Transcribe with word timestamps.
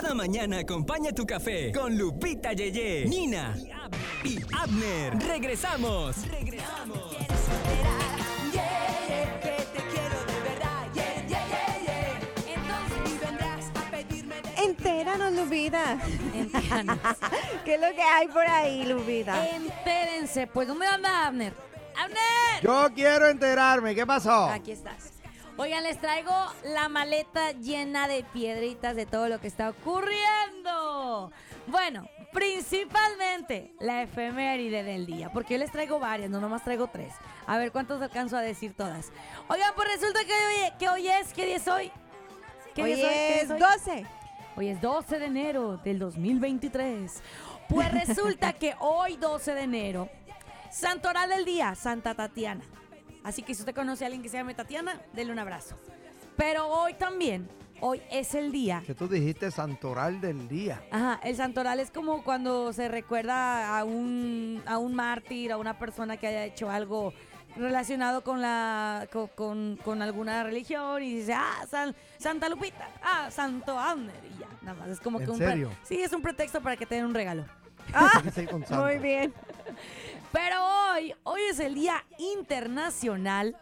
Cada 0.00 0.14
mañana 0.14 0.60
acompaña 0.60 1.12
tu 1.12 1.26
café 1.26 1.70
con 1.72 1.94
Lupita 1.98 2.54
Yeye, 2.54 3.04
Nina 3.04 3.54
y 4.24 4.40
Abner. 4.58 5.12
Regresamos. 5.28 6.26
Regresamos. 6.26 7.02
Quieres 7.10 7.28
enterar, 7.28 8.50
yeah, 8.50 9.08
yeah, 9.08 9.40
que 9.40 9.62
te 9.62 9.82
quiero 9.92 10.16
de 10.24 10.40
verdad, 10.48 10.86
yeah, 10.94 11.26
yeah, 11.26 11.46
yeah, 11.48 11.82
yeah. 11.84 12.54
Entonces 12.54 13.04
tú 13.04 13.26
vendrás 13.26 13.66
a 13.74 13.90
pedirme 13.90 14.36
de 14.40 14.64
Entéranos, 14.64 15.32
Lupita. 15.34 15.98
Entéranos. 16.34 16.98
¿Qué 17.66 17.74
es 17.74 17.80
lo 17.82 17.94
que 17.94 18.02
hay 18.02 18.28
por 18.28 18.46
ahí, 18.46 18.86
Lupita? 18.86 19.50
Entérense, 19.50 20.46
pues 20.46 20.66
¿dónde 20.66 20.86
anda 20.86 21.26
Abner? 21.26 21.52
¡Abner! 21.94 22.62
Yo 22.62 22.88
quiero 22.94 23.28
enterarme, 23.28 23.94
¿qué 23.94 24.06
pasó? 24.06 24.46
Aquí 24.46 24.72
estás. 24.72 25.19
Oigan, 25.60 25.82
les 25.82 25.98
traigo 25.98 26.32
la 26.64 26.88
maleta 26.88 27.52
llena 27.52 28.08
de 28.08 28.24
piedritas 28.24 28.96
de 28.96 29.04
todo 29.04 29.28
lo 29.28 29.42
que 29.42 29.46
está 29.46 29.68
ocurriendo. 29.68 31.30
Bueno, 31.66 32.08
principalmente 32.32 33.74
la 33.78 34.00
efeméride 34.00 34.82
del 34.82 35.04
día, 35.04 35.30
porque 35.30 35.52
yo 35.52 35.58
les 35.58 35.70
traigo 35.70 36.00
varias, 36.00 36.30
no 36.30 36.40
nomás 36.40 36.64
traigo 36.64 36.86
tres. 36.86 37.12
A 37.46 37.58
ver 37.58 37.72
cuántos 37.72 38.00
alcanzo 38.00 38.38
a 38.38 38.40
decir 38.40 38.72
todas. 38.72 39.12
Oigan, 39.48 39.74
pues 39.76 39.88
resulta 39.96 40.20
que 40.24 40.32
hoy, 40.32 40.72
que 40.78 40.88
hoy 40.88 41.08
es, 41.08 41.30
¿qué 41.34 41.44
día 41.44 41.56
es 41.56 41.68
hoy? 41.68 41.92
¿Qué 42.74 42.82
Hoy 42.82 42.94
día 42.94 43.08
¿Qué 43.10 43.40
es 43.42 43.48
día 43.48 43.56
hoy? 43.56 43.60
12. 43.60 44.06
Hoy 44.56 44.68
es 44.68 44.80
12 44.80 45.18
de 45.18 45.26
enero 45.26 45.76
del 45.84 45.98
2023. 45.98 47.22
Pues 47.68 47.92
resulta 47.92 48.52
que 48.58 48.74
hoy 48.78 49.18
12 49.18 49.52
de 49.52 49.60
enero, 49.60 50.08
Santoral 50.70 51.28
del 51.28 51.44
día, 51.44 51.74
Santa 51.74 52.14
Tatiana. 52.14 52.62
Así 53.24 53.42
que 53.42 53.54
si 53.54 53.62
usted 53.62 53.74
conoce 53.74 54.04
a 54.04 54.06
alguien 54.06 54.22
que 54.22 54.28
se 54.28 54.36
llame 54.38 54.54
Tatiana, 54.54 55.00
dele 55.12 55.32
un 55.32 55.38
abrazo. 55.38 55.76
Pero 56.36 56.66
hoy 56.68 56.94
también, 56.94 57.48
hoy 57.80 58.00
es 58.10 58.34
el 58.34 58.50
día. 58.50 58.82
Que 58.86 58.94
tú 58.94 59.08
dijiste 59.08 59.50
santoral 59.50 60.20
del 60.20 60.48
día. 60.48 60.82
Ajá, 60.90 61.20
el 61.22 61.36
santoral 61.36 61.80
es 61.80 61.90
como 61.90 62.24
cuando 62.24 62.72
se 62.72 62.88
recuerda 62.88 63.78
a 63.78 63.84
un, 63.84 64.62
a 64.66 64.78
un 64.78 64.94
mártir, 64.94 65.52
a 65.52 65.58
una 65.58 65.78
persona 65.78 66.16
que 66.16 66.26
haya 66.28 66.44
hecho 66.44 66.70
algo 66.70 67.12
relacionado 67.56 68.22
con 68.22 68.40
la 68.40 69.08
con, 69.12 69.26
con- 69.28 69.76
con 69.84 70.00
alguna 70.02 70.44
religión 70.44 71.02
y 71.02 71.16
dice, 71.16 71.34
ah, 71.34 71.66
San- 71.68 71.94
Santa 72.16 72.48
Lupita, 72.48 72.88
ah, 73.02 73.28
Santo 73.30 73.76
Abner, 73.78 74.14
y 74.34 74.38
ya, 74.40 74.46
nada 74.62 74.78
más. 74.78 74.88
Es 74.88 75.00
como 75.00 75.18
¿En 75.18 75.24
que 75.26 75.30
un 75.32 75.38
serio? 75.38 75.70
Sí, 75.82 76.00
es 76.00 76.12
un 76.12 76.22
pretexto 76.22 76.62
para 76.62 76.76
que 76.76 76.86
te 76.86 76.94
den 76.94 77.06
un 77.06 77.14
regalo. 77.14 77.44
Santo. 77.92 78.76
Muy 78.76 78.98
bien. 78.98 79.34
Pero 80.32 80.56
hoy, 80.92 81.14
hoy 81.24 81.40
es 81.50 81.58
el 81.60 81.74
Día 81.74 82.04
Internacional 82.18 83.56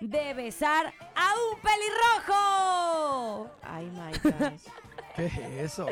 de 0.00 0.34
besar 0.34 0.92
a 1.14 1.32
un 1.50 1.60
pelirrojo. 1.60 3.50
Ay, 3.62 3.90
my 3.90 4.12
gosh. 4.22 4.60
¿Qué 5.16 5.26
es 5.26 5.72
eso? 5.72 5.86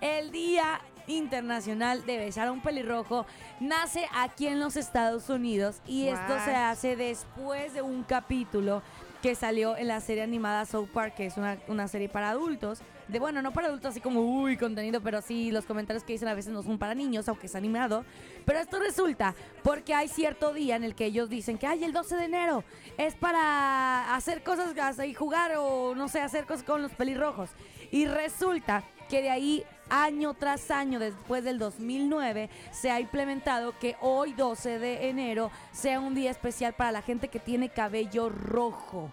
El 0.00 0.30
Día 0.32 0.80
Internacional 1.06 2.04
de 2.04 2.18
Besar 2.18 2.48
a 2.48 2.52
un 2.52 2.60
Pelirrojo 2.60 3.26
nace 3.60 4.06
aquí 4.12 4.48
en 4.48 4.58
los 4.58 4.76
Estados 4.76 5.28
Unidos 5.30 5.80
y 5.86 6.08
esto 6.08 6.34
se 6.44 6.54
hace 6.54 6.96
después 6.96 7.74
de 7.74 7.82
un 7.82 8.02
capítulo 8.02 8.82
que 9.22 9.34
salió 9.34 9.76
en 9.76 9.88
la 9.88 10.00
serie 10.00 10.24
animada 10.24 10.66
South 10.66 10.88
Park, 10.92 11.14
que 11.14 11.26
es 11.26 11.36
una, 11.36 11.58
una 11.68 11.88
serie 11.88 12.08
para 12.08 12.30
adultos. 12.30 12.80
De 13.08 13.20
bueno, 13.20 13.40
no 13.40 13.52
para 13.52 13.68
adultos 13.68 13.90
así 13.90 14.00
como 14.00 14.20
uy, 14.20 14.56
contenido, 14.56 15.00
pero 15.00 15.22
sí 15.22 15.52
los 15.52 15.64
comentarios 15.64 16.02
que 16.02 16.12
dicen 16.12 16.28
a 16.28 16.34
veces 16.34 16.52
no 16.52 16.62
son 16.62 16.78
para 16.78 16.94
niños, 16.94 17.28
aunque 17.28 17.46
es 17.46 17.54
animado. 17.54 18.04
Pero 18.44 18.58
esto 18.58 18.78
resulta 18.80 19.34
porque 19.62 19.94
hay 19.94 20.08
cierto 20.08 20.52
día 20.52 20.76
en 20.76 20.84
el 20.84 20.94
que 20.94 21.06
ellos 21.06 21.28
dicen 21.28 21.58
que 21.58 21.66
ay, 21.66 21.84
el 21.84 21.92
12 21.92 22.16
de 22.16 22.24
enero 22.24 22.64
es 22.98 23.14
para 23.14 24.14
hacer 24.14 24.42
cosas 24.42 24.74
y 25.06 25.14
jugar 25.14 25.54
o 25.56 25.94
no 25.94 26.08
sé, 26.08 26.20
hacer 26.20 26.46
cosas 26.46 26.64
con 26.64 26.82
los 26.82 26.92
pelirrojos. 26.92 27.50
Y 27.90 28.06
resulta 28.06 28.84
que 29.08 29.22
de 29.22 29.30
ahí 29.30 29.64
año 29.88 30.34
tras 30.34 30.70
año, 30.70 30.98
después 30.98 31.44
del 31.44 31.58
2009, 31.58 32.50
se 32.72 32.90
ha 32.90 33.00
implementado 33.00 33.78
que 33.78 33.96
hoy 34.00 34.32
12 34.32 34.78
de 34.78 35.08
enero 35.08 35.50
sea 35.72 36.00
un 36.00 36.14
día 36.14 36.30
especial 36.30 36.74
para 36.74 36.92
la 36.92 37.02
gente 37.02 37.28
que 37.28 37.38
tiene 37.38 37.68
cabello 37.68 38.28
rojo. 38.28 39.12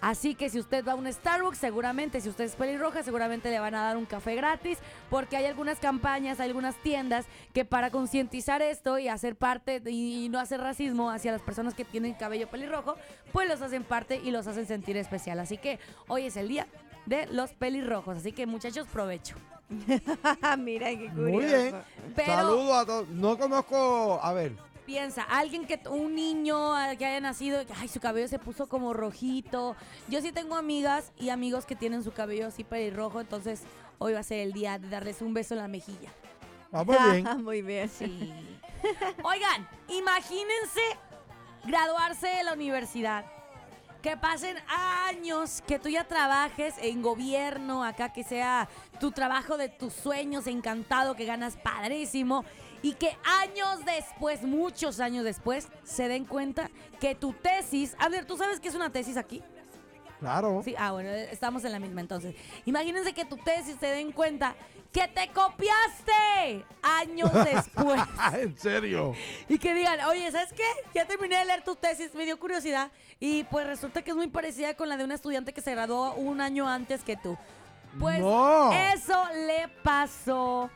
Así 0.00 0.34
que 0.34 0.48
si 0.48 0.58
usted 0.58 0.84
va 0.84 0.92
a 0.92 0.94
un 0.94 1.10
Starbucks, 1.12 1.58
seguramente, 1.58 2.20
si 2.20 2.28
usted 2.28 2.44
es 2.44 2.56
pelirroja, 2.56 3.02
seguramente 3.02 3.50
le 3.50 3.58
van 3.58 3.74
a 3.74 3.82
dar 3.82 3.96
un 3.96 4.06
café 4.06 4.34
gratis, 4.34 4.78
porque 5.10 5.36
hay 5.36 5.44
algunas 5.46 5.78
campañas, 5.78 6.40
hay 6.40 6.48
algunas 6.48 6.74
tiendas 6.76 7.26
que 7.52 7.64
para 7.64 7.90
concientizar 7.90 8.62
esto 8.62 8.98
y 8.98 9.08
hacer 9.08 9.36
parte 9.36 9.82
y 9.86 10.28
no 10.30 10.38
hacer 10.38 10.60
racismo 10.60 11.10
hacia 11.10 11.32
las 11.32 11.42
personas 11.42 11.74
que 11.74 11.84
tienen 11.84 12.14
cabello 12.14 12.48
pelirrojo, 12.48 12.96
pues 13.32 13.48
los 13.48 13.60
hacen 13.60 13.84
parte 13.84 14.20
y 14.24 14.30
los 14.30 14.46
hacen 14.46 14.66
sentir 14.66 14.96
especial. 14.96 15.38
Así 15.38 15.58
que 15.58 15.78
hoy 16.08 16.26
es 16.26 16.36
el 16.36 16.48
día 16.48 16.66
de 17.06 17.26
los 17.26 17.52
pelirrojos, 17.52 18.16
así 18.18 18.32
que 18.32 18.46
muchachos, 18.46 18.86
provecho. 18.90 19.36
Mira, 20.58 20.88
qué 20.90 21.10
curioso. 21.10 21.14
Muy 21.30 21.44
bien. 21.44 21.74
Pero- 22.16 22.32
Saludo 22.32 22.74
a 22.74 22.86
todos. 22.86 23.08
No 23.10 23.38
conozco. 23.38 24.18
A 24.22 24.32
ver. 24.32 24.52
Piensa, 24.90 25.22
alguien 25.22 25.66
que, 25.66 25.80
un 25.88 26.16
niño 26.16 26.76
eh, 26.76 26.96
que 26.96 27.06
haya 27.06 27.20
nacido, 27.20 27.64
que 27.64 27.72
ay, 27.78 27.86
su 27.86 28.00
cabello 28.00 28.26
se 28.26 28.40
puso 28.40 28.68
como 28.68 28.92
rojito. 28.92 29.76
Yo 30.08 30.20
sí 30.20 30.32
tengo 30.32 30.56
amigas 30.56 31.12
y 31.16 31.28
amigos 31.28 31.64
que 31.64 31.76
tienen 31.76 32.02
su 32.02 32.10
cabello 32.10 32.48
así 32.48 32.64
pelirrojo, 32.64 33.20
entonces 33.20 33.62
hoy 33.98 34.14
va 34.14 34.18
a 34.18 34.24
ser 34.24 34.40
el 34.40 34.52
día 34.52 34.80
de 34.80 34.88
darles 34.88 35.22
un 35.22 35.32
beso 35.32 35.54
en 35.54 35.60
la 35.60 35.68
mejilla. 35.68 36.10
Vamos 36.72 36.96
bien. 37.12 37.24
Muy 37.44 37.62
bien. 37.62 37.88
Sí. 37.88 38.32
Oigan, 39.22 39.68
imagínense 39.86 40.80
graduarse 41.66 42.26
de 42.26 42.42
la 42.42 42.54
universidad. 42.54 43.24
Que 44.02 44.16
pasen 44.16 44.56
años, 45.06 45.62
que 45.68 45.78
tú 45.78 45.88
ya 45.88 46.02
trabajes 46.02 46.74
en 46.78 47.00
gobierno, 47.00 47.84
acá 47.84 48.12
que 48.12 48.24
sea 48.24 48.68
tu 48.98 49.12
trabajo 49.12 49.56
de 49.56 49.68
tus 49.68 49.92
sueños, 49.92 50.48
encantado, 50.48 51.14
que 51.14 51.26
ganas 51.26 51.56
padrísimo. 51.56 52.44
Y 52.82 52.94
que 52.94 53.16
años 53.42 53.84
después, 53.84 54.42
muchos 54.42 55.00
años 55.00 55.24
después, 55.24 55.68
se 55.84 56.08
den 56.08 56.24
cuenta 56.24 56.70
que 57.00 57.14
tu 57.14 57.32
tesis. 57.34 57.94
A 57.98 58.08
ver, 58.08 58.24
¿tú 58.24 58.36
sabes 58.36 58.58
qué 58.60 58.68
es 58.68 58.74
una 58.74 58.90
tesis 58.90 59.16
aquí? 59.16 59.42
Claro. 60.18 60.60
Sí, 60.64 60.74
ah, 60.78 60.92
bueno, 60.92 61.10
estamos 61.10 61.64
en 61.64 61.72
la 61.72 61.78
misma 61.78 62.00
entonces. 62.02 62.34
Imagínense 62.66 63.12
que 63.14 63.24
tu 63.24 63.36
tesis 63.38 63.76
se 63.80 63.86
den 63.86 64.12
cuenta 64.12 64.54
que 64.92 65.08
te 65.08 65.28
copiaste 65.28 66.64
años 66.82 67.30
después. 67.44 68.00
en 68.34 68.56
serio. 68.58 69.14
Y 69.48 69.58
que 69.58 69.72
digan, 69.74 70.00
oye, 70.06 70.30
¿sabes 70.30 70.52
qué? 70.52 70.64
Ya 70.94 71.06
terminé 71.06 71.38
de 71.38 71.44
leer 71.46 71.62
tu 71.64 71.74
tesis, 71.76 72.14
me 72.14 72.24
dio 72.24 72.38
curiosidad. 72.38 72.90
Y 73.18 73.44
pues 73.44 73.66
resulta 73.66 74.02
que 74.02 74.10
es 74.10 74.16
muy 74.16 74.28
parecida 74.28 74.74
con 74.74 74.88
la 74.88 74.96
de 74.96 75.04
una 75.04 75.14
estudiante 75.14 75.52
que 75.52 75.60
se 75.60 75.70
graduó 75.72 76.14
un 76.14 76.40
año 76.40 76.68
antes 76.68 77.02
que 77.02 77.16
tú. 77.16 77.36
Pues 77.98 78.20
No. 78.20 78.72
eso 78.72 79.24
le 79.46 79.68
pasó 79.82 80.70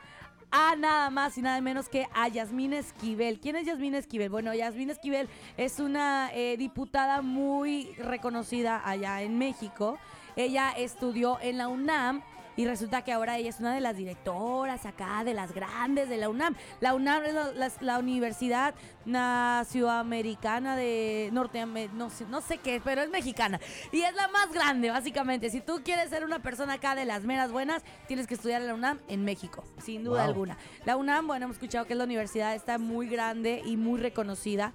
a 0.56 0.76
nada 0.76 1.10
más 1.10 1.36
y 1.36 1.42
nada 1.42 1.60
menos 1.60 1.88
que 1.88 2.06
a 2.14 2.28
Yasmín 2.28 2.74
Esquivel. 2.74 3.40
¿Quién 3.40 3.56
es 3.56 3.66
Yasmín 3.66 3.96
Esquivel? 3.96 4.30
Bueno, 4.30 4.54
Yasmín 4.54 4.88
Esquivel 4.88 5.28
es 5.56 5.80
una 5.80 6.30
eh, 6.32 6.56
diputada 6.56 7.22
muy 7.22 7.92
reconocida 7.94 8.80
allá 8.84 9.22
en 9.22 9.36
México. 9.36 9.98
Ella 10.36 10.70
estudió 10.70 11.40
en 11.40 11.58
la 11.58 11.66
UNAM. 11.66 12.22
Y 12.56 12.66
resulta 12.66 13.02
que 13.02 13.12
ahora 13.12 13.36
ella 13.38 13.50
es 13.50 13.60
una 13.60 13.74
de 13.74 13.80
las 13.80 13.96
directoras 13.96 14.86
acá, 14.86 15.24
de 15.24 15.34
las 15.34 15.52
grandes 15.52 16.08
de 16.08 16.16
la 16.16 16.28
UNAM. 16.28 16.54
La 16.80 16.94
UNAM 16.94 17.24
es 17.24 17.34
la, 17.34 17.52
la- 17.52 17.72
la 17.80 17.98
Universidad 17.98 18.74
Nacionamericana 19.04 20.76
de 20.76 21.30
Norteamérica, 21.32 21.94
no 21.94 22.10
sé, 22.10 22.24
no 22.28 22.40
sé 22.40 22.58
qué, 22.58 22.80
pero 22.84 23.02
es 23.02 23.10
mexicana. 23.10 23.60
Y 23.92 24.02
es 24.02 24.14
la 24.14 24.28
más 24.28 24.52
grande, 24.52 24.90
básicamente. 24.90 25.50
Si 25.50 25.60
tú 25.60 25.80
quieres 25.84 26.10
ser 26.10 26.24
una 26.24 26.40
persona 26.40 26.74
acá 26.74 26.94
de 26.94 27.04
las 27.04 27.24
meras 27.24 27.50
buenas, 27.50 27.82
tienes 28.06 28.26
que 28.26 28.34
estudiar 28.34 28.60
en 28.62 28.68
la 28.68 28.74
UNAM 28.74 29.00
en 29.08 29.24
México, 29.24 29.64
sin 29.82 30.04
duda 30.04 30.20
Wow. 30.22 30.28
alguna. 30.28 30.58
La 30.84 30.96
UNAM, 30.96 31.26
bueno, 31.26 31.44
hemos 31.46 31.56
escuchado 31.56 31.86
que 31.86 31.92
es 31.94 31.98
la 31.98 32.04
universidad, 32.04 32.54
está 32.54 32.78
muy 32.78 33.08
grande 33.08 33.62
y 33.64 33.76
muy 33.76 34.00
reconocida 34.00 34.72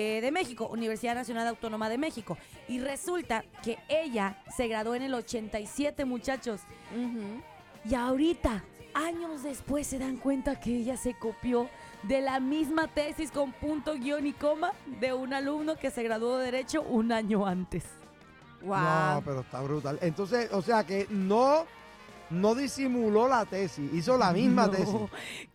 eh, 0.00 0.20
de 0.20 0.30
México, 0.30 0.68
Universidad 0.68 1.16
Nacional 1.16 1.48
Autónoma 1.48 1.88
de 1.88 1.98
México. 1.98 2.38
Y 2.68 2.78
resulta 2.78 3.44
que 3.64 3.80
ella 3.88 4.40
se 4.56 4.68
graduó 4.68 4.94
en 4.94 5.02
el 5.02 5.12
87, 5.12 6.04
muchachos. 6.04 6.60
Y 7.84 7.96
ahorita, 7.96 8.62
años 8.94 9.42
después, 9.42 9.88
se 9.88 9.98
dan 9.98 10.16
cuenta 10.16 10.60
que 10.60 10.70
ella 10.70 10.96
se 10.96 11.14
copió 11.14 11.68
de 12.04 12.20
la 12.20 12.38
misma 12.38 12.86
tesis 12.86 13.32
con 13.32 13.50
punto, 13.50 13.94
guion 13.94 14.24
y 14.28 14.34
coma 14.34 14.70
de 15.00 15.12
un 15.14 15.34
alumno 15.34 15.74
que 15.74 15.90
se 15.90 16.04
graduó 16.04 16.38
de 16.38 16.44
Derecho 16.44 16.82
un 16.82 17.10
año 17.10 17.44
antes. 17.44 17.82
Wow. 18.62 18.78
No, 18.78 19.22
pero 19.24 19.40
está 19.40 19.60
brutal. 19.62 19.98
Entonces, 20.00 20.48
o 20.52 20.62
sea 20.62 20.84
que 20.84 21.08
no, 21.10 21.66
no 22.30 22.54
disimuló 22.54 23.28
la 23.28 23.44
tesis, 23.46 23.92
hizo 23.92 24.18
la 24.18 24.32
misma 24.32 24.66
No. 24.66 24.70
tesis. 24.72 24.94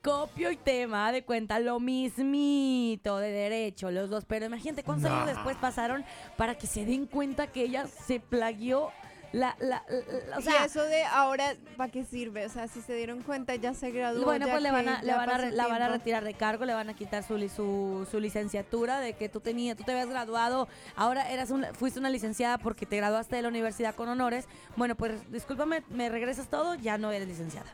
Copio 0.02 0.52
y 0.52 0.58
tema, 0.58 1.12
de 1.12 1.24
cuenta, 1.24 1.60
lo 1.60 1.80
mismito 1.80 3.18
de 3.18 3.30
derecho, 3.31 3.92
los 3.92 4.10
dos. 4.10 4.25
Pero 4.25 4.46
imagínate 4.46 4.84
cuántos 4.84 5.10
años 5.12 5.28
después 5.28 5.56
pasaron 5.58 6.04
para 6.38 6.56
que 6.56 6.68
se 6.68 6.86
den 6.86 7.06
cuenta 7.06 7.48
que 7.48 7.62
ella 7.64 7.88
se 7.88 8.20
plagió 8.20 8.90
la. 9.33 9.56
la, 9.59 9.83
la- 10.30 10.38
o 10.38 10.41
sea, 10.41 10.62
y 10.62 10.65
eso 10.65 10.81
de 10.83 11.03
ahora, 11.03 11.56
¿para 11.75 11.91
qué 11.91 12.06
sirve? 12.06 12.45
O 12.45 12.50
sea, 12.50 12.68
si 12.69 12.81
se 12.81 12.95
dieron 12.95 13.21
cuenta, 13.21 13.53
ya 13.56 13.74
se 13.74 13.91
graduó. 13.91 14.24
bueno, 14.24 14.47
pues 14.47 14.62
le 14.62 14.71
van 14.71 14.88
a, 14.88 15.01
le 15.03 15.13
van 15.13 15.30
a, 15.30 15.38
la 15.51 15.68
van 15.68 15.81
a 15.81 15.89
retirar 15.89 16.24
de 16.24 16.33
cargo, 16.33 16.63
le 16.65 16.74
van 16.74 16.89
a 16.89 16.94
quitar 16.94 17.24
su, 17.24 17.38
su, 17.50 18.07
su 18.09 18.19
licenciatura 18.21 19.00
de 19.00 19.13
que 19.13 19.27
tú 19.27 19.41
tenías, 19.41 19.75
tú 19.75 19.83
te 19.83 19.91
habías 19.91 20.07
graduado, 20.09 20.68
ahora 20.95 21.30
eras 21.30 21.51
un, 21.51 21.65
fuiste 21.74 22.00
una 22.00 22.09
licenciada 22.09 22.57
porque 22.57 22.85
te 22.85 22.95
graduaste 22.97 23.35
de 23.35 23.41
la 23.41 23.50
universidad 23.50 23.95
con 23.95 24.07
honores. 24.07 24.47
Bueno, 24.77 24.95
pues 24.95 25.30
discúlpame, 25.31 25.83
me 25.89 26.07
regresas 26.09 26.47
todo, 26.47 26.75
ya 26.75 26.97
no 26.97 27.12
eres 27.12 27.27
licenciada. 27.27 27.68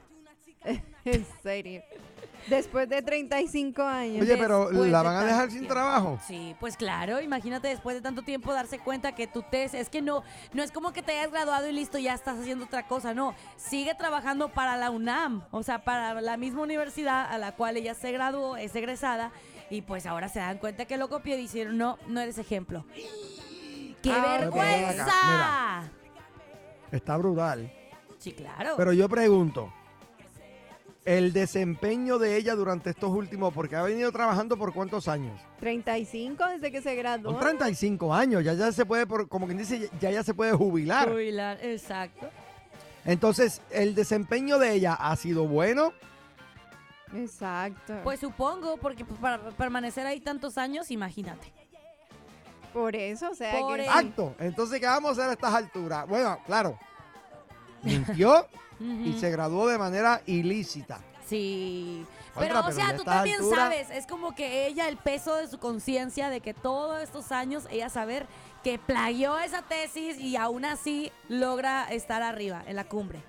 En 1.06 1.26
serio. 1.42 1.82
Después 2.48 2.88
de 2.90 3.02
35 3.02 3.82
años. 3.82 4.22
Oye, 4.22 4.38
pero 4.38 4.70
¿la 4.72 4.84
de 4.84 4.92
van 4.92 5.16
a 5.16 5.24
dejar 5.24 5.50
sin 5.50 5.60
tiempo. 5.60 5.74
trabajo? 5.74 6.20
Sí, 6.28 6.56
pues 6.60 6.78
claro, 6.78 7.22
imagínate 7.22 7.68
después 7.68 7.96
de 7.96 8.02
tanto 8.02 8.22
tiempo 8.22 8.54
darse 8.54 8.80
cuenta 8.80 9.14
que 9.14 9.28
tu 9.28 9.42
test 9.44 9.76
es 9.76 9.90
que 9.90 10.02
no, 10.02 10.24
no 10.54 10.62
es 10.64 10.72
como 10.72 10.92
que 10.92 11.02
te 11.02 11.14
hayas 11.14 11.32
graduado 11.32 11.68
y 11.70 11.74
listo, 11.74 11.98
ya 11.98 12.14
estás 12.14 12.40
haciendo 12.40 12.66
otra 12.66 12.88
cosa, 12.88 13.14
no, 13.14 13.34
sigue 13.58 13.94
trabajando 13.96 14.50
para 14.50 14.78
la 14.78 14.90
UNAM, 14.90 15.44
o 15.52 15.64
sea, 15.64 15.84
para 15.84 16.20
la 16.22 16.38
misma 16.38 16.62
universidad 16.62 17.32
a 17.32 17.38
la 17.38 17.56
cual 17.56 17.78
ella 17.78 17.94
se 17.94 18.12
graduó, 18.12 18.58
es 18.58 18.76
egresada, 18.76 19.32
y 19.70 19.82
pues 19.82 20.06
ahora 20.06 20.30
se 20.30 20.40
dan 20.40 20.58
cuenta 20.58 20.86
que 20.86 20.98
lo 20.98 21.10
copió 21.10 21.36
y 21.36 21.42
dijeron, 21.42 21.78
no, 21.78 21.98
no 22.08 22.20
eres 22.20 22.38
ejemplo. 22.38 22.86
¡Qué 24.02 24.12
Ah, 24.12 24.38
vergüenza! 24.40 25.92
Está 26.92 27.18
brutal. 27.18 27.72
Sí, 28.18 28.32
claro. 28.32 28.76
Pero 28.78 28.94
yo 28.94 29.08
pregunto, 29.10 29.72
el 31.06 31.34
desempeño 31.34 32.20
de 32.20 32.36
ella 32.38 32.56
durante 32.56 32.90
estos 32.90 33.10
últimos, 33.10 33.54
porque 33.54 33.76
ha 33.76 33.82
venido 33.84 34.12
trabajando 34.12 34.58
por 34.58 34.74
cuántos 34.74 35.08
años? 35.08 35.40
35 35.60 36.46
desde 36.48 36.72
que 36.72 36.82
se 36.82 36.96
graduó. 36.96 37.32
Son 37.32 37.40
35 37.42 38.14
años, 38.14 38.44
ya 38.44 38.54
ya 38.54 38.72
se 38.72 38.86
puede, 38.86 39.08
por- 39.08 39.28
como 39.30 39.46
quien 39.46 39.58
dice, 39.58 39.90
ya 40.00 40.12
ya 40.12 40.24
se 40.24 40.34
puede 40.34 40.52
jubilar. 40.54 41.10
Jubilar, 41.10 41.58
exacto. 41.62 42.28
Entonces, 43.06 43.62
¿el 43.72 43.96
desempeño 43.96 44.60
de 44.60 44.74
ella 44.74 44.94
ha 44.94 45.16
sido 45.16 45.48
bueno? 45.48 45.94
Exacto. 47.16 47.96
Pues 48.04 48.20
supongo, 48.20 48.78
porque 48.78 49.04
pues, 49.06 49.20
para 49.20 49.40
permanecer 49.52 50.06
ahí 50.06 50.20
tantos 50.20 50.58
años, 50.58 50.92
imagínate. 50.92 51.52
por 52.74 52.96
eso, 52.96 53.32
o 53.32 53.36
sea 53.36 53.60
Por 53.60 53.78
que 53.78 53.84
eso. 53.86 53.92
sí. 53.92 53.98
Acto. 54.08 54.36
Entonces, 54.40 54.80
¿qué 54.80 54.86
vamos 54.86 55.10
a 55.10 55.12
hacer 55.14 55.30
a 55.30 55.34
estas 55.34 55.54
alturas? 55.56 56.08
Bueno, 56.08 56.38
claro, 56.46 56.78
mintió 57.84 58.48
y 58.80 59.14
se 59.20 59.30
graduó 59.30 59.68
de 59.68 59.78
manera 59.78 60.22
ilícita. 60.26 61.00
Sí. 61.28 62.06
Contra, 62.34 62.62
Pero, 62.62 62.68
o 62.68 62.72
sea, 62.72 62.96
tú 62.96 63.04
también 63.04 63.38
sabes, 63.50 63.90
es 63.90 64.06
como 64.08 64.34
que 64.34 64.68
ella, 64.68 64.88
el 64.88 64.98
peso 64.98 65.36
de 65.36 65.48
su 65.48 65.60
conciencia 65.60 66.30
de 66.30 66.42
que 66.42 66.54
todos 66.54 67.02
estos 67.02 67.32
años, 67.32 67.68
ella 67.70 67.90
saber 67.90 68.28
que 68.64 68.80
plagió 68.80 69.38
esa 69.40 69.62
tesis 69.62 70.20
y 70.20 70.36
aún 70.36 70.66
así 70.66 71.12
logra 71.28 71.88
estar 71.92 72.22
arriba, 72.22 72.64
en 72.68 72.76
la 72.76 72.86
cumbre. 72.86 73.24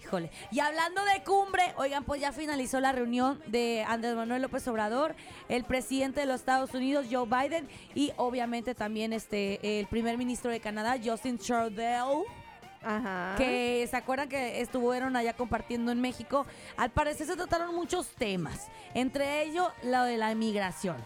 Híjole. 0.00 0.30
Y 0.50 0.60
hablando 0.60 1.04
de 1.04 1.22
cumbre, 1.22 1.62
oigan, 1.76 2.04
pues 2.04 2.20
ya 2.20 2.32
finalizó 2.32 2.80
la 2.80 2.92
reunión 2.92 3.40
de 3.46 3.84
Andrés 3.86 4.14
Manuel 4.16 4.42
López 4.42 4.66
Obrador, 4.68 5.14
el 5.48 5.64
presidente 5.64 6.20
de 6.20 6.26
los 6.26 6.36
Estados 6.40 6.74
Unidos, 6.74 7.06
Joe 7.10 7.26
Biden, 7.26 7.68
y 7.94 8.12
obviamente 8.16 8.74
también 8.74 9.12
este 9.12 9.80
el 9.80 9.86
primer 9.86 10.18
ministro 10.18 10.50
de 10.50 10.60
Canadá, 10.60 10.96
Justin 11.02 11.38
Trudeau 11.38 12.26
Que 13.36 13.86
se 13.90 13.96
acuerdan 13.96 14.28
que 14.28 14.60
estuvieron 14.60 15.16
allá 15.16 15.34
compartiendo 15.34 15.92
en 15.92 16.00
México. 16.00 16.46
Al 16.76 16.90
parecer 16.90 17.26
se 17.26 17.36
trataron 17.36 17.74
muchos 17.74 18.08
temas, 18.08 18.68
entre 18.94 19.42
ellos 19.42 19.68
lo 19.82 20.04
de 20.04 20.16
la 20.16 20.34
migración 20.34 20.96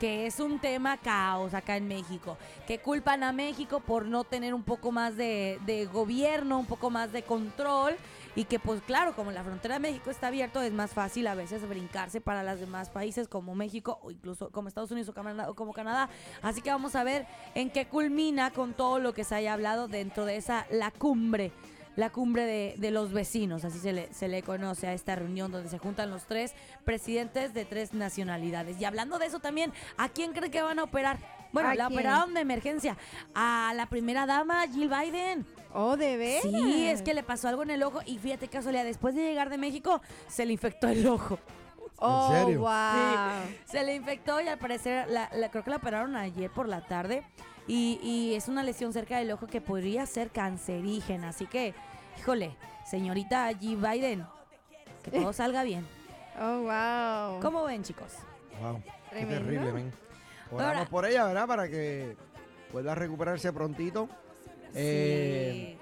que 0.00 0.26
es 0.26 0.40
un 0.40 0.58
tema 0.58 0.96
caos 0.96 1.52
acá 1.52 1.76
en 1.76 1.86
México, 1.86 2.38
que 2.66 2.78
culpan 2.78 3.22
a 3.22 3.32
México 3.32 3.80
por 3.80 4.06
no 4.06 4.24
tener 4.24 4.54
un 4.54 4.62
poco 4.62 4.90
más 4.90 5.14
de, 5.14 5.88
gobierno, 5.92 6.58
un 6.58 6.64
poco 6.64 6.88
más 6.88 7.12
de 7.12 7.22
control 7.22 7.94
y 8.34 8.44
que 8.44 8.58
pues 8.58 8.80
claro, 8.80 9.14
como 9.14 9.30
la 9.30 9.44
frontera 9.44 9.74
de 9.74 9.80
México 9.80 10.10
está 10.10 10.28
abierta, 10.28 10.64
es 10.64 10.72
más 10.72 10.92
fácil 10.92 11.26
a 11.26 11.34
veces 11.34 11.68
brincarse 11.68 12.22
para 12.22 12.42
los 12.42 12.58
demás 12.58 12.88
países 12.88 13.28
como 13.28 13.54
México 13.54 14.00
o 14.02 14.10
incluso 14.10 14.50
como 14.50 14.68
Estados 14.68 14.90
Unidos 14.90 15.12
o 15.14 15.50
o 15.50 15.54
como 15.54 15.74
Canadá. 15.74 16.08
Así 16.40 16.62
que 16.62 16.70
vamos 16.70 16.96
a 16.96 17.04
ver 17.04 17.26
en 17.54 17.70
qué 17.70 17.86
culmina 17.86 18.52
con 18.52 18.72
todo 18.72 18.98
lo 19.00 19.12
que 19.12 19.24
se 19.24 19.34
haya 19.34 19.52
hablado 19.52 19.86
dentro 19.86 20.24
de 20.24 20.36
esa 20.36 20.66
la 20.70 20.90
cumbre 20.90 21.52
la 22.00 22.10
cumbre 22.10 22.44
de, 22.46 22.74
de 22.78 22.90
los 22.90 23.12
vecinos, 23.12 23.64
así 23.64 23.78
se 23.78 23.92
le, 23.92 24.12
se 24.12 24.26
le 24.26 24.42
conoce 24.42 24.86
a 24.88 24.92
esta 24.94 25.14
reunión 25.14 25.52
donde 25.52 25.68
se 25.68 25.78
juntan 25.78 26.10
los 26.10 26.24
tres 26.24 26.54
presidentes 26.84 27.54
de 27.54 27.64
tres 27.64 27.92
nacionalidades. 27.94 28.80
Y 28.80 28.84
hablando 28.84 29.18
de 29.18 29.26
eso 29.26 29.38
también, 29.38 29.72
¿a 29.96 30.08
quién 30.08 30.32
cree 30.32 30.50
que 30.50 30.62
van 30.62 30.78
a 30.78 30.84
operar? 30.84 31.18
Bueno, 31.52 31.68
¿A 31.68 31.74
la 31.74 31.86
quién? 31.88 31.98
operaron 31.98 32.34
de 32.34 32.40
emergencia 32.40 32.96
a 33.34 33.72
la 33.76 33.86
primera 33.86 34.24
dama, 34.26 34.66
Jill 34.68 34.88
Biden. 34.88 35.46
Oh, 35.74 35.96
de 35.96 36.16
veras. 36.16 36.42
Sí, 36.42 36.86
es 36.88 37.02
que 37.02 37.12
le 37.14 37.22
pasó 37.22 37.48
algo 37.48 37.62
en 37.62 37.70
el 37.70 37.82
ojo 37.82 38.00
y 38.06 38.18
fíjate 38.18 38.46
qué 38.48 38.56
casualidad, 38.58 38.84
después 38.84 39.14
de 39.14 39.22
llegar 39.22 39.50
de 39.50 39.58
México 39.58 40.00
se 40.28 40.46
le 40.46 40.52
infectó 40.52 40.88
el 40.88 41.06
ojo. 41.06 41.38
Oh, 42.02 42.32
serio? 42.32 42.60
wow. 42.60 43.42
Se 43.66 43.84
le 43.84 43.94
infectó 43.94 44.40
y 44.40 44.48
al 44.48 44.58
parecer, 44.58 45.08
la, 45.10 45.28
la- 45.34 45.50
creo 45.50 45.62
que 45.62 45.70
la 45.70 45.76
operaron 45.76 46.16
ayer 46.16 46.50
por 46.50 46.66
la 46.66 46.80
tarde. 46.86 47.22
Y, 47.66 48.00
y 48.02 48.34
es 48.34 48.48
una 48.48 48.62
lesión 48.64 48.92
cerca 48.92 49.18
del 49.18 49.30
ojo 49.30 49.46
que 49.46 49.60
podría 49.60 50.04
ser 50.06 50.30
cancerígena. 50.30 51.28
Así 51.28 51.46
que, 51.46 51.74
híjole, 52.20 52.54
señorita 52.84 53.50
G. 53.52 53.76
Biden, 53.76 54.26
que 55.02 55.10
todo 55.10 55.32
salga 55.32 55.62
bien. 55.64 55.86
Oh, 56.38 56.60
wow. 56.62 57.40
¿Cómo 57.40 57.64
ven, 57.64 57.82
chicos? 57.82 58.12
Wow, 58.60 58.82
qué 59.10 59.24
terrible, 59.26 59.72
men. 59.72 59.92
Oramos 60.50 60.76
Ahora- 60.76 60.90
por 60.90 61.06
ella, 61.06 61.24
¿verdad? 61.24 61.46
Para 61.46 61.68
que 61.68 62.16
pueda 62.70 62.94
recuperarse 62.94 63.52
prontito. 63.52 64.08
Eh, 64.74 65.76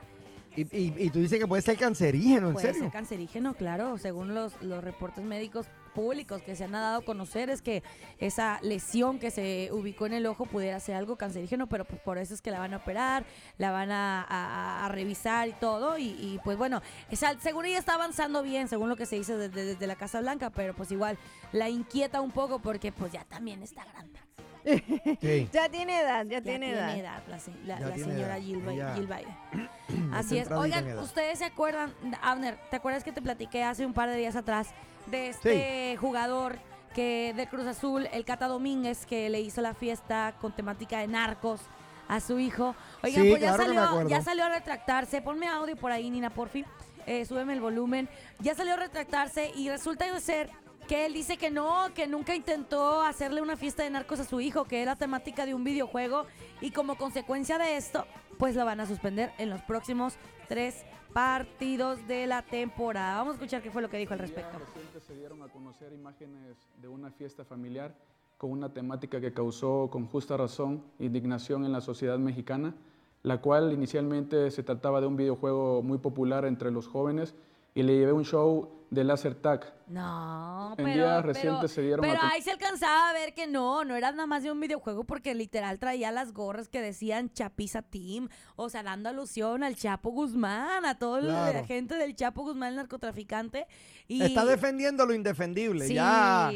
y, 0.56 0.62
y- 0.62 0.94
y 0.96 1.10
tú 1.10 1.18
dices 1.20 1.38
que 1.38 1.46
puede 1.46 1.62
ser 1.62 1.76
cancerígeno, 1.76 2.48
¿en 2.48 2.52
Puede 2.54 2.66
serio? 2.68 2.82
ser 2.82 2.92
cancerígeno, 2.92 3.54
claro. 3.54 3.98
Según 3.98 4.34
los, 4.34 4.60
los 4.62 4.82
reportes 4.82 5.24
médicos 5.24 5.66
públicos 5.88 6.42
que 6.42 6.56
se 6.56 6.64
han 6.64 6.72
dado 6.72 6.98
a 6.98 7.04
conocer, 7.04 7.50
es 7.50 7.62
que 7.62 7.82
esa 8.18 8.58
lesión 8.62 9.18
que 9.18 9.30
se 9.30 9.70
ubicó 9.72 10.06
en 10.06 10.14
el 10.14 10.26
ojo 10.26 10.46
pudiera 10.46 10.78
ser 10.80 10.94
algo 10.96 11.16
cancerígeno, 11.16 11.68
pero 11.68 11.84
pues 11.84 12.00
por 12.00 12.18
eso 12.18 12.34
es 12.34 12.40
que 12.40 12.50
la 12.50 12.58
van 12.58 12.74
a 12.74 12.78
operar, 12.78 13.24
la 13.58 13.70
van 13.70 13.90
a, 13.90 14.88
revisar 14.90 15.48
y 15.48 15.52
todo. 15.52 15.98
Y, 15.98 16.08
y, 16.08 16.40
pues 16.44 16.56
bueno, 16.56 16.82
esa, 17.10 17.38
según 17.40 17.66
ella 17.66 17.78
está 17.78 17.94
avanzando 17.94 18.42
bien, 18.42 18.68
según 18.68 18.88
lo 18.88 18.96
que 18.96 19.06
se 19.06 19.16
dice 19.16 19.36
desde, 19.36 19.64
desde 19.64 19.86
la 19.86 19.96
Casa 19.96 20.20
Blanca, 20.20 20.50
pero 20.50 20.74
pues 20.74 20.90
igual 20.90 21.18
la 21.52 21.68
inquieta 21.68 22.20
un 22.20 22.30
poco 22.30 22.58
porque 22.60 22.92
pues 22.92 23.12
ya 23.12 23.24
también 23.24 23.62
está 23.62 23.84
grande. 23.84 24.27
Sí. 24.64 25.48
Ya 25.52 25.68
tiene 25.68 26.00
edad, 26.00 26.24
ya, 26.26 26.38
Ya 26.38 26.42
tiene, 26.42 26.70
edad. 26.70 27.20
la, 27.28 27.38
se- 27.38 27.52
la- 27.64 27.78
Ya 27.78 27.86
la 27.88 27.94
tiene 27.94 28.12
señora 28.12 28.38
edad. 28.38 29.20
Está 29.88 30.18
Así 30.18 30.38
es. 30.38 30.50
Oigan, 30.50 30.86
edad. 30.86 31.02
ustedes 31.02 31.38
se 31.38 31.44
acuerdan, 31.44 31.92
Abner, 32.22 32.56
¿te 32.70 32.76
acuerdas 32.76 33.04
que 33.04 33.12
te 33.12 33.22
platiqué 33.22 33.62
hace 33.64 33.86
un 33.86 33.92
par 33.94 34.08
de 34.10 34.16
días 34.16 34.36
atrás 34.36 34.68
de 35.06 35.28
este 35.28 35.96
jugador 35.98 36.58
que 36.94 37.32
de 37.36 37.46
Cruz 37.46 37.66
Azul, 37.66 38.08
el 38.12 38.24
Cata 38.24 38.48
Domínguez, 38.48 39.06
que 39.06 39.28
le 39.30 39.40
hizo 39.40 39.60
la 39.60 39.74
fiesta 39.74 40.34
con 40.40 40.52
temática 40.52 40.98
de 41.00 41.06
narcos 41.08 41.60
a 42.08 42.20
su 42.20 42.38
hijo? 42.38 42.74
Oigan, 43.02 43.22
Sí, 43.22 43.30
pues 43.30 43.42
ya 43.42 43.54
claro 43.54 43.74
salió, 43.74 44.08
ya 44.08 44.22
salió 44.22 44.44
a 44.44 44.48
retractarse. 44.50 45.22
Ponme 45.22 45.46
audio 45.48 45.76
por 45.76 45.92
ahí, 45.92 46.10
Nina, 46.10 46.30
porfi. 46.30 46.64
Eh, 47.06 47.24
súbeme 47.24 47.54
el 47.54 47.60
volumen. 47.60 48.08
Ya 48.40 48.54
salió 48.54 48.74
a 48.74 48.76
retractarse 48.76 49.50
y 49.54 49.70
resulta 49.70 50.12
de 50.12 50.20
ser 50.20 50.50
que 50.88 51.04
él 51.04 51.12
dice 51.12 51.36
que 51.36 51.50
no, 51.50 51.92
que 51.94 52.08
nunca 52.08 52.34
intentó 52.34 53.02
hacerle 53.02 53.42
una 53.42 53.56
fiesta 53.56 53.84
de 53.84 53.90
narcos 53.90 54.20
a 54.20 54.24
su 54.24 54.40
hijo, 54.40 54.64
que 54.64 54.80
era 54.80 54.96
temática 54.96 55.44
de 55.44 55.52
un 55.54 55.62
videojuego 55.62 56.24
y 56.62 56.70
como 56.70 56.96
consecuencia 56.96 57.58
de 57.58 57.76
esto, 57.76 58.06
pues 58.38 58.56
lo 58.56 58.64
van 58.64 58.80
a 58.80 58.86
suspender 58.86 59.30
en 59.36 59.50
los 59.50 59.60
próximos 59.62 60.16
tres 60.48 60.86
partidos 61.12 62.04
de 62.08 62.26
la 62.26 62.40
temporada. 62.40 63.18
Vamos 63.18 63.32
a 63.32 63.34
escuchar 63.34 63.62
qué 63.62 63.70
fue 63.70 63.82
lo 63.82 63.90
que 63.90 63.98
dijo 63.98 64.14
al 64.14 64.20
respecto. 64.20 64.56
Días 64.56 64.66
recientes 64.66 65.04
se 65.04 65.14
dieron 65.14 65.42
a 65.42 65.48
conocer 65.48 65.92
imágenes 65.92 66.56
de 66.80 66.88
una 66.88 67.10
fiesta 67.10 67.44
familiar 67.44 67.94
con 68.38 68.50
una 68.50 68.72
temática 68.72 69.20
que 69.20 69.34
causó 69.34 69.90
con 69.90 70.06
justa 70.06 70.38
razón 70.38 70.82
indignación 70.98 71.66
en 71.66 71.72
la 71.72 71.82
sociedad 71.82 72.18
mexicana, 72.18 72.74
la 73.22 73.42
cual 73.42 73.74
inicialmente 73.74 74.50
se 74.50 74.62
trataba 74.62 75.02
de 75.02 75.06
un 75.06 75.16
videojuego 75.16 75.82
muy 75.82 75.98
popular 75.98 76.46
entre 76.46 76.70
los 76.70 76.88
jóvenes 76.88 77.34
y 77.74 77.82
le 77.82 77.94
llevé 77.94 78.12
un 78.12 78.24
show 78.24 78.77
de 78.90 79.04
laser 79.04 79.34
tag. 79.34 79.74
No, 79.86 80.70
En 80.78 80.84
pero, 80.84 80.88
días 80.96 81.16
pero- 81.22 81.22
recientes 81.32 81.70
se 81.72 81.82
dieron 81.82 82.00
pero 82.00 82.18
ahí 82.22 82.40
se 82.42 82.50
alcanzaba 82.50 83.10
a 83.10 83.12
ver 83.12 83.34
que 83.34 83.46
no, 83.46 83.84
no 83.84 83.96
era 83.96 84.10
nada 84.12 84.26
más 84.26 84.42
de 84.42 84.50
un 84.52 84.60
videojuego 84.60 85.04
porque 85.04 85.34
literal 85.34 85.78
traía 85.78 86.10
las 86.12 86.32
gorras 86.32 86.68
que 86.68 86.80
decían 86.80 87.30
Chapiza 87.32 87.82
Team, 87.82 88.28
o 88.56 88.68
sea, 88.70 88.82
dando 88.82 89.08
alusión 89.08 89.62
al 89.62 89.76
Chapo 89.76 90.10
Guzmán, 90.10 90.84
a 90.86 90.98
toda 90.98 91.20
la 91.20 91.50
Claro. 91.50 91.66
gente 91.66 91.94
del 91.96 92.14
Chapo 92.16 92.42
Guzmán, 92.42 92.70
el 92.70 92.76
narcotraficante. 92.76 93.66
Y, 94.06 94.22
Está 94.22 94.44
defendiendo 94.44 95.04
lo 95.06 95.14
indefendible. 95.14 95.86
sí, 95.86 95.94
Ya. 95.94 96.50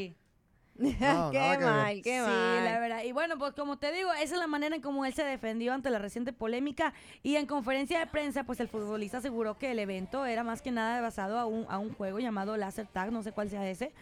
Sí, 0.78 0.96
No, 1.00 1.30
qué 1.32 1.38
ver. 1.38 1.60
mal, 1.60 2.02
qué 2.02 2.20
mal. 2.20 2.64
la 2.64 2.78
verdad. 2.80 3.02
Y 3.04 3.12
bueno, 3.12 3.38
pues 3.38 3.52
como 3.54 3.78
te 3.78 3.92
digo, 3.92 4.12
esa 4.12 4.34
es 4.34 4.40
la 4.40 4.46
manera 4.46 4.74
en 4.76 4.82
cómo 4.82 5.04
él 5.04 5.14
se 5.14 5.24
defendió 5.24 5.72
ante 5.72 5.90
la 5.90 5.98
reciente 5.98 6.32
polémica. 6.32 6.92
Y 7.22 7.36
en 7.36 7.46
conferencia 7.46 7.98
de 7.98 8.06
prensa, 8.06 8.44
pues 8.44 8.60
el 8.60 8.68
futbolista 8.68 9.18
aseguró 9.18 9.58
que 9.58 9.70
el 9.72 9.78
evento 9.78 10.24
era 10.26 10.42
más 10.44 10.62
que 10.62 10.70
nada 10.70 11.00
basado 11.00 11.38
a 11.38 11.46
un, 11.46 11.66
a 11.68 11.78
un 11.78 11.92
juego 11.94 12.18
llamado 12.18 12.56
Laser 12.56 12.86
Tag, 12.86 13.12
no 13.12 13.22
sé 13.22 13.32
cuál 13.32 13.50
sea 13.50 13.68
ese. 13.68 13.92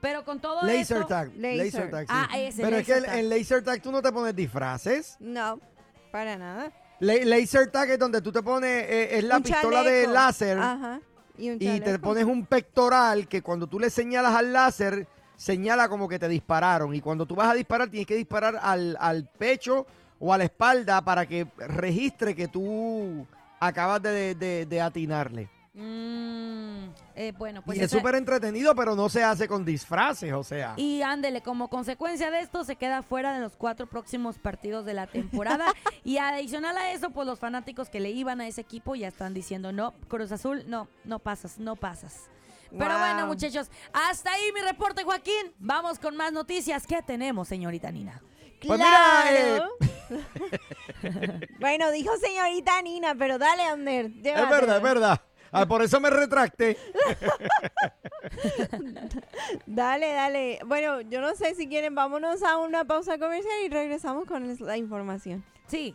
Pero 0.00 0.24
con 0.24 0.40
todo 0.40 0.62
Laser 0.62 0.98
esto- 0.98 1.06
tag. 1.06 1.32
Laser. 1.36 1.56
Laser 1.64 1.90
tag. 1.90 2.02
sí. 2.02 2.12
Ah, 2.14 2.28
ese, 2.38 2.62
Pero 2.62 2.76
es 2.76 2.86
que 2.86 2.92
en- 2.96 3.04
tag. 3.04 3.18
en 3.18 3.28
laser 3.30 3.64
tag 3.64 3.80
tú 3.80 3.90
no 3.90 4.02
te 4.02 4.12
pones 4.12 4.36
disfraces. 4.36 5.16
No, 5.20 5.58
para 6.12 6.36
nada. 6.36 6.70
La- 7.00 7.14
laser 7.24 7.70
tag 7.70 7.90
es 7.90 7.98
donde 7.98 8.20
tú 8.20 8.30
te 8.30 8.42
pones, 8.42 8.70
eh, 8.88 9.16
es 9.18 9.24
la 9.24 9.38
Un 9.38 9.42
pistola 9.42 9.82
de 9.82 10.06
láser 10.06 10.58
Ajá. 10.58 11.00
Y 11.38 11.50
un 11.50 11.56
y 11.60 11.80
te 11.80 11.98
pones 11.98 12.24
un 12.24 12.46
pectoral 12.46 13.26
que 13.28 13.42
cuando 13.42 13.66
tú 13.66 13.78
le 13.80 13.90
señalas 13.90 14.34
al 14.34 14.52
láser, 14.52 15.06
señala 15.36 15.88
como 15.88 16.08
que 16.08 16.18
te 16.18 16.28
dispararon. 16.28 16.94
Y 16.94 17.00
cuando 17.00 17.26
tú 17.26 17.34
vas 17.34 17.48
a 17.50 17.54
disparar, 17.54 17.88
tienes 17.88 18.06
que 18.06 18.16
disparar 18.16 18.58
al, 18.60 18.96
al 19.00 19.24
pecho 19.38 19.86
o 20.18 20.32
a 20.32 20.38
la 20.38 20.44
espalda 20.44 21.02
para 21.02 21.26
que 21.26 21.46
registre 21.58 22.34
que 22.34 22.48
tú 22.48 23.26
acabas 23.60 24.02
de, 24.02 24.34
de- 24.34 24.66
de 24.66 24.80
atinarle. 24.80 25.48
Mm, 25.74 26.88
Eh, 27.14 27.32
bueno, 27.36 27.62
pues 27.62 27.78
y 27.78 27.82
es 27.82 27.90
súper 27.90 28.14
entretenido, 28.14 28.74
pero 28.74 28.94
no 28.94 29.08
se 29.08 29.22
hace 29.22 29.46
con 29.48 29.64
disfraces, 29.64 30.32
o 30.32 30.42
sea. 30.44 30.74
Y 30.76 31.02
ándele, 31.02 31.40
como 31.42 31.68
consecuencia 31.68 32.30
de 32.30 32.40
esto, 32.40 32.64
se 32.64 32.76
queda 32.76 33.02
fuera 33.02 33.32
de 33.34 33.40
los 33.40 33.56
cuatro 33.56 33.86
próximos 33.86 34.38
partidos 34.38 34.84
de 34.86 34.94
la 34.94 35.06
temporada. 35.06 35.66
y 36.04 36.18
adicional 36.18 36.76
a 36.78 36.92
eso, 36.92 37.10
pues 37.10 37.26
los 37.26 37.38
fanáticos 37.38 37.88
que 37.90 38.00
le 38.00 38.10
iban 38.10 38.40
a 38.40 38.46
ese 38.46 38.60
equipo 38.62 38.94
ya 38.94 39.08
están 39.08 39.34
diciendo, 39.34 39.72
no, 39.72 39.92
Cruz 40.08 40.32
Azul, 40.32 40.64
no, 40.66 40.88
no 41.04 41.18
pasas, 41.18 41.58
no 41.58 41.76
pasas. 41.76 42.30
Pero 42.70 42.90
Wow. 42.90 42.98
bueno, 42.98 43.26
muchachos, 43.26 43.70
hasta 43.92 44.32
ahí 44.32 44.52
mi 44.52 44.60
reporte, 44.60 45.04
Joaquín. 45.04 45.52
Vamos 45.58 45.98
con 45.98 46.16
más 46.16 46.32
noticias. 46.32 46.86
¿Qué 46.86 47.02
tenemos, 47.02 47.48
señorita 47.48 47.90
Nina? 47.90 48.20
Pues 48.66 48.78
mira, 48.78 49.24
eh, 49.30 49.60
Claro. 50.08 50.08
bueno, 51.60 51.90
dijo 51.90 52.16
señorita 52.16 52.80
Nina, 52.82 53.14
pero 53.14 53.38
dale, 53.38 53.62
Amner. 53.64 54.06
es 54.06 54.22
verdad, 54.50 54.76
es 54.78 54.82
verdad. 54.82 55.20
Ah, 55.52 55.66
por 55.66 55.82
eso 55.82 56.00
me 56.00 56.10
retracté. 56.10 56.76
Dale, 59.66 60.12
dale. 60.12 60.58
Bueno, 60.66 61.00
yo 61.02 61.20
no 61.20 61.34
sé 61.34 61.54
si 61.54 61.68
quieren, 61.68 61.94
vámonos 61.94 62.42
a 62.42 62.56
una 62.58 62.84
pausa 62.84 63.18
comercial 63.18 63.54
y 63.64 63.68
regresamos 63.68 64.26
con 64.26 64.56
la 64.60 64.76
información. 64.76 65.44
Sí. 65.68 65.94